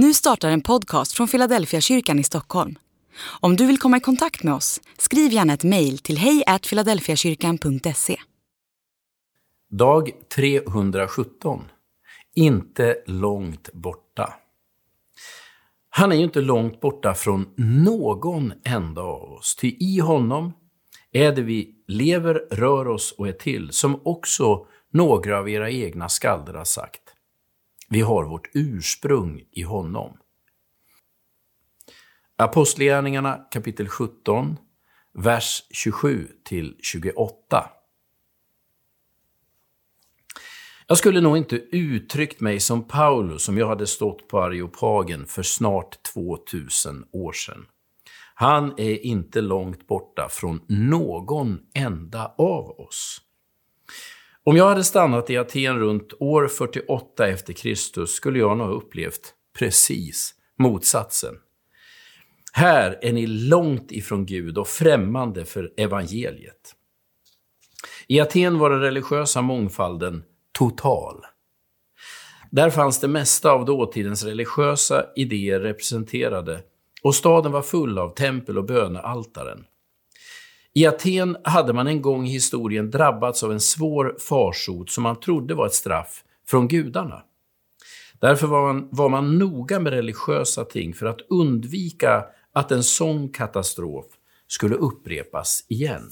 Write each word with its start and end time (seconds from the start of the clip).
Nu 0.00 0.14
startar 0.14 0.50
en 0.50 0.60
podcast 0.60 1.12
från 1.12 1.28
Philadelphia 1.28 1.80
kyrkan 1.80 2.18
i 2.18 2.24
Stockholm. 2.24 2.78
Om 3.40 3.56
du 3.56 3.66
vill 3.66 3.78
komma 3.78 3.96
i 3.96 4.00
kontakt 4.00 4.42
med 4.42 4.54
oss, 4.54 4.80
skriv 4.98 5.32
gärna 5.32 5.52
ett 5.52 5.64
mejl 5.64 5.98
till 5.98 6.18
hejfiladelfiakyrkan.se. 6.18 8.16
Dag 9.70 10.10
317. 10.36 11.64
Inte 12.34 12.96
långt 13.06 13.72
borta. 13.72 14.34
Han 15.90 16.12
är 16.12 16.16
ju 16.16 16.24
inte 16.24 16.40
långt 16.40 16.80
borta 16.80 17.14
från 17.14 17.46
någon 17.56 18.52
enda 18.64 19.02
av 19.02 19.32
oss, 19.32 19.56
ty 19.56 19.76
i 19.80 19.98
honom 19.98 20.52
är 21.12 21.32
det 21.32 21.42
vi 21.42 21.74
lever, 21.86 22.34
rör 22.50 22.88
oss 22.88 23.14
och 23.18 23.28
är 23.28 23.32
till, 23.32 23.72
som 23.72 24.00
också 24.04 24.66
några 24.92 25.38
av 25.38 25.48
era 25.48 25.70
egna 25.70 26.08
skalder 26.08 26.54
har 26.54 26.64
sagt. 26.64 27.07
Vi 27.88 28.00
har 28.00 28.24
vårt 28.24 28.50
ursprung 28.54 29.44
i 29.50 29.62
honom. 29.62 30.18
Apostlagärningarna 32.36 33.36
kapitel 33.50 33.88
17, 33.88 34.56
vers 35.12 35.62
27 35.70 36.28
till 36.44 36.76
28. 36.82 37.70
Jag 40.86 40.98
skulle 40.98 41.20
nog 41.20 41.36
inte 41.36 41.56
uttryckt 41.56 42.40
mig 42.40 42.60
som 42.60 42.88
Paulus 42.88 43.48
om 43.48 43.58
jag 43.58 43.68
hade 43.68 43.86
stått 43.86 44.28
på 44.28 44.40
Areopagen 44.40 45.26
för 45.26 45.42
snart 45.42 46.02
2000 46.02 47.04
år 47.12 47.32
sedan. 47.32 47.66
Han 48.34 48.74
är 48.76 49.06
inte 49.06 49.40
långt 49.40 49.86
borta 49.86 50.28
från 50.30 50.60
någon 50.68 51.60
enda 51.74 52.34
av 52.38 52.80
oss. 52.80 53.20
Om 54.48 54.56
jag 54.56 54.68
hade 54.68 54.84
stannat 54.84 55.30
i 55.30 55.36
Aten 55.36 55.78
runt 55.78 56.12
år 56.20 56.48
48 56.48 57.28
efter 57.28 57.52
Kristus 57.52 58.10
skulle 58.10 58.38
jag 58.38 58.58
nog 58.58 58.66
ha 58.66 58.74
upplevt 58.74 59.34
precis 59.58 60.34
motsatsen. 60.58 61.34
Här 62.52 62.98
är 63.02 63.12
ni 63.12 63.26
långt 63.26 63.92
ifrån 63.92 64.26
Gud 64.26 64.58
och 64.58 64.68
främmande 64.68 65.44
för 65.44 65.72
evangeliet. 65.76 66.74
I 68.06 68.20
Aten 68.20 68.58
var 68.58 68.70
den 68.70 68.80
religiösa 68.80 69.42
mångfalden 69.42 70.22
total. 70.58 71.24
Där 72.50 72.70
fanns 72.70 73.00
det 73.00 73.08
mesta 73.08 73.50
av 73.50 73.64
dåtidens 73.64 74.24
religiösa 74.24 75.06
idéer 75.16 75.60
representerade 75.60 76.60
och 77.02 77.14
staden 77.14 77.52
var 77.52 77.62
full 77.62 77.98
av 77.98 78.14
tempel 78.14 78.58
och 78.58 78.66
bönealtaren. 78.66 79.64
I 80.74 80.86
Aten 80.86 81.36
hade 81.44 81.72
man 81.72 81.86
en 81.86 82.02
gång 82.02 82.26
i 82.26 82.30
historien 82.30 82.90
drabbats 82.90 83.42
av 83.42 83.52
en 83.52 83.60
svår 83.60 84.16
farsot 84.28 84.90
som 84.90 85.02
man 85.02 85.20
trodde 85.20 85.54
var 85.54 85.66
ett 85.66 85.74
straff 85.74 86.24
från 86.48 86.68
gudarna. 86.68 87.22
Därför 88.20 88.46
var 88.46 88.72
man, 88.72 88.88
var 88.90 89.08
man 89.08 89.38
noga 89.38 89.80
med 89.80 89.92
religiösa 89.92 90.64
ting 90.64 90.94
för 90.94 91.06
att 91.06 91.20
undvika 91.30 92.24
att 92.52 92.72
en 92.72 92.82
sån 92.82 93.28
katastrof 93.28 94.06
skulle 94.46 94.74
upprepas 94.74 95.64
igen. 95.68 96.10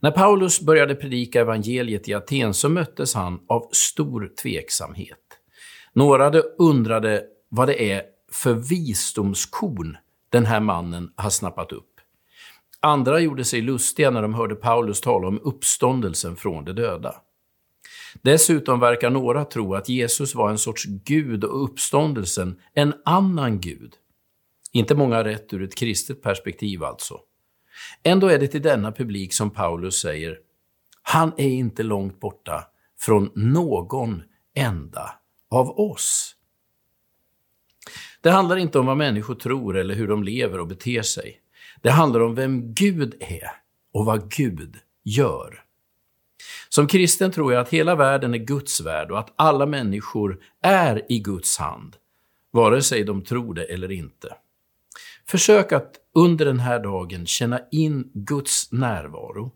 När 0.00 0.10
Paulus 0.10 0.60
började 0.60 0.94
predika 0.94 1.40
evangeliet 1.40 2.08
i 2.08 2.14
Aten 2.14 2.54
så 2.54 2.68
möttes 2.68 3.14
han 3.14 3.40
av 3.48 3.68
stor 3.72 4.32
tveksamhet. 4.42 5.18
Några 5.92 6.42
undrade 6.58 7.24
vad 7.48 7.68
det 7.68 7.92
är 7.92 8.02
för 8.32 8.54
visdomskorn 8.54 9.96
den 10.30 10.46
här 10.46 10.60
mannen 10.60 11.12
har 11.16 11.30
snappat 11.30 11.72
upp. 11.72 11.97
Andra 12.80 13.20
gjorde 13.20 13.44
sig 13.44 13.60
lustiga 13.60 14.10
när 14.10 14.22
de 14.22 14.34
hörde 14.34 14.54
Paulus 14.54 15.00
tala 15.00 15.28
om 15.28 15.40
uppståndelsen 15.42 16.36
från 16.36 16.64
de 16.64 16.72
döda. 16.72 17.14
Dessutom 18.22 18.80
verkar 18.80 19.10
några 19.10 19.44
tro 19.44 19.74
att 19.74 19.88
Jesus 19.88 20.34
var 20.34 20.50
en 20.50 20.58
sorts 20.58 20.84
gud 20.84 21.44
och 21.44 21.64
uppståndelsen 21.64 22.60
en 22.74 22.94
annan 23.04 23.60
gud. 23.60 23.94
Inte 24.72 24.94
många 24.94 25.24
rätt 25.24 25.52
ur 25.52 25.62
ett 25.62 25.74
kristet 25.74 26.22
perspektiv 26.22 26.84
alltså. 26.84 27.20
Ändå 28.02 28.26
är 28.26 28.38
det 28.38 28.46
till 28.46 28.62
denna 28.62 28.92
publik 28.92 29.34
som 29.34 29.50
Paulus 29.50 30.00
säger, 30.00 30.38
han 31.02 31.32
är 31.36 31.48
inte 31.48 31.82
långt 31.82 32.20
borta 32.20 32.64
från 33.00 33.30
någon 33.34 34.22
enda 34.54 35.10
av 35.50 35.80
oss. 35.80 36.34
Det 38.20 38.30
handlar 38.30 38.56
inte 38.56 38.78
om 38.78 38.86
vad 38.86 38.96
människor 38.96 39.34
tror 39.34 39.76
eller 39.76 39.94
hur 39.94 40.08
de 40.08 40.24
lever 40.24 40.60
och 40.60 40.66
beter 40.66 41.02
sig. 41.02 41.40
Det 41.82 41.90
handlar 41.90 42.20
om 42.20 42.34
vem 42.34 42.74
Gud 42.74 43.14
är 43.20 43.50
och 43.92 44.04
vad 44.04 44.30
Gud 44.30 44.76
gör. 45.04 45.64
Som 46.68 46.86
kristen 46.86 47.30
tror 47.30 47.52
jag 47.52 47.60
att 47.60 47.68
hela 47.68 47.94
världen 47.94 48.34
är 48.34 48.38
Guds 48.38 48.80
värld 48.80 49.10
och 49.10 49.18
att 49.18 49.32
alla 49.36 49.66
människor 49.66 50.40
är 50.62 51.12
i 51.12 51.18
Guds 51.18 51.58
hand, 51.58 51.96
vare 52.50 52.82
sig 52.82 53.04
de 53.04 53.22
tror 53.22 53.54
det 53.54 53.64
eller 53.64 53.92
inte. 53.92 54.36
Försök 55.26 55.72
att 55.72 55.94
under 56.14 56.44
den 56.44 56.60
här 56.60 56.80
dagen 56.80 57.26
känna 57.26 57.60
in 57.70 58.10
Guds 58.14 58.72
närvaro, 58.72 59.52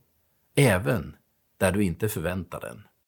även 0.57 1.17
där 1.57 1.73
du 1.73 1.85
inte 1.85 2.09
förväntar 2.09 2.61
den. 2.61 2.83